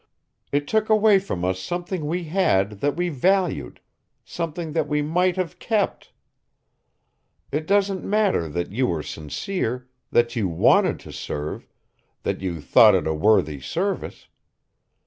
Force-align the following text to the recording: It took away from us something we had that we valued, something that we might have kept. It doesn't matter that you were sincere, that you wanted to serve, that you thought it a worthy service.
It 0.51 0.67
took 0.67 0.89
away 0.89 1.19
from 1.19 1.45
us 1.45 1.59
something 1.59 2.07
we 2.07 2.23
had 2.23 2.79
that 2.79 2.95
we 2.95 3.09
valued, 3.09 3.79
something 4.25 4.71
that 4.71 4.87
we 4.87 5.03
might 5.03 5.35
have 5.37 5.59
kept. 5.59 6.11
It 7.51 7.67
doesn't 7.67 8.03
matter 8.03 8.49
that 8.49 8.71
you 8.71 8.87
were 8.87 9.03
sincere, 9.03 9.87
that 10.11 10.35
you 10.35 10.47
wanted 10.47 10.99
to 11.01 11.11
serve, 11.13 11.67
that 12.23 12.41
you 12.41 12.61
thought 12.61 12.95
it 12.95 13.05
a 13.05 13.13
worthy 13.13 13.59
service. 13.61 14.27